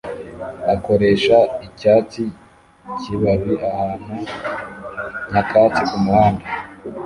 [0.73, 2.23] akoresha icyatsi
[2.99, 4.15] kibabi ahantu
[5.31, 6.45] nyakatsi kumuhanda